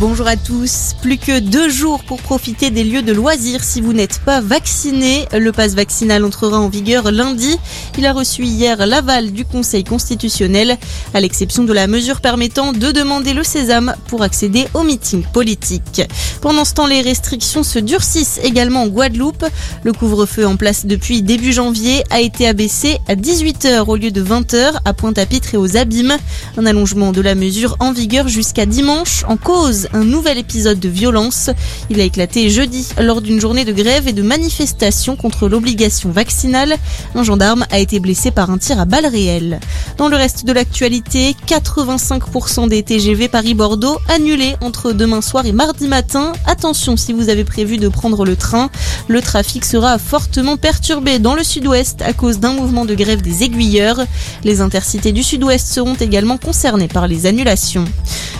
[0.00, 0.94] bonjour à tous.
[1.02, 5.28] Plus que deux jours pour profiter des lieux de loisirs si vous n'êtes pas vacciné.
[5.30, 7.58] Le passe vaccinal entrera en vigueur lundi.
[7.98, 10.78] Il a reçu hier l'aval du Conseil constitutionnel,
[11.12, 16.02] à l'exception de la mesure permettant de demander le sésame pour accéder aux meetings politiques.
[16.40, 19.44] Pendant ce temps, les restrictions se durcissent également en Guadeloupe.
[19.82, 24.24] Le couvre-feu en place depuis début janvier a été abaissé à 18h au lieu de
[24.24, 26.16] 20h à Pointe-à-Pitre et aux Abîmes.
[26.56, 30.88] Un allongement de la mesure en vigueur jusqu'à dimanche en cause un nouvel épisode de
[30.88, 31.50] violence.
[31.90, 36.76] Il a éclaté jeudi lors d'une journée de grève et de manifestation contre l'obligation vaccinale.
[37.14, 39.60] Un gendarme a été blessé par un tir à balles réelles.
[39.96, 45.88] Dans le reste de l'actualité, 85% des TGV Paris-Bordeaux annulés entre demain soir et mardi
[45.88, 46.32] matin.
[46.46, 48.70] Attention si vous avez prévu de prendre le train.
[49.08, 53.42] Le trafic sera fortement perturbé dans le sud-ouest à cause d'un mouvement de grève des
[53.42, 54.00] aiguilleurs.
[54.44, 57.84] Les intercités du sud-ouest seront également concernées par les annulations.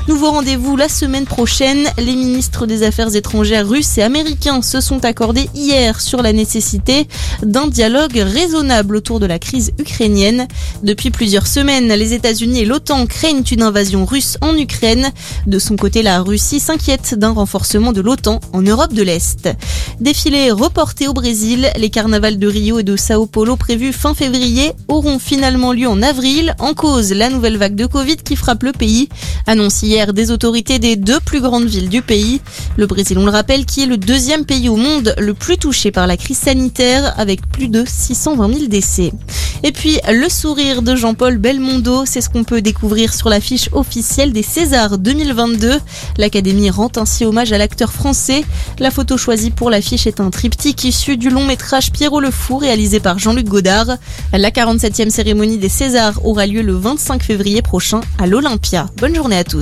[0.09, 1.87] Nouveau rendez-vous la semaine prochaine.
[1.99, 7.07] Les ministres des Affaires étrangères russes et américains se sont accordés hier sur la nécessité
[7.43, 10.49] d'un dialogue raisonnable autour de la crise ukrainienne.
[10.83, 15.11] Depuis plusieurs semaines, les États-Unis et l'OTAN craignent une invasion russe en Ukraine.
[15.47, 19.49] De son côté, la Russie s'inquiète d'un renforcement de l'OTAN en Europe de l'Est.
[20.01, 24.73] Défilé reporté au Brésil, les carnavals de Rio et de Sao Paulo prévus fin février
[24.89, 28.73] auront finalement lieu en avril, en cause la nouvelle vague de Covid qui frappe le
[28.73, 29.09] pays.
[29.91, 32.41] Hier des autorités des deux plus grandes villes du pays.
[32.77, 35.91] Le Brésil, on le rappelle, qui est le deuxième pays au monde le plus touché
[35.91, 39.11] par la crise sanitaire avec plus de 620 000 décès.
[39.65, 44.33] Et puis, le sourire de Jean-Paul Belmondo, c'est ce qu'on peut découvrir sur l'affiche officielle
[44.33, 45.81] des Césars 2022.
[46.19, 48.45] L'Académie rend ainsi hommage à l'acteur français.
[48.79, 52.59] La photo choisie pour l'affiche est un triptyque issu du long métrage Pierrot le Fou
[52.59, 53.97] réalisé par Jean-Luc Godard.
[54.33, 58.89] La 47e cérémonie des Césars aura lieu le 25 février prochain à l'Olympia.
[58.99, 59.59] Bonne journée à tous.